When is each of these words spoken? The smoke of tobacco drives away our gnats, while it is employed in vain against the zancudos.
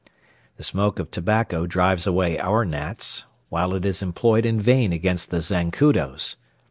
The 0.57 0.63
smoke 0.63 0.97
of 0.97 1.11
tobacco 1.11 1.67
drives 1.67 2.07
away 2.07 2.39
our 2.39 2.65
gnats, 2.65 3.25
while 3.49 3.75
it 3.75 3.85
is 3.85 4.01
employed 4.01 4.47
in 4.47 4.59
vain 4.59 4.91
against 4.91 5.29
the 5.29 5.43
zancudos. 5.43 6.37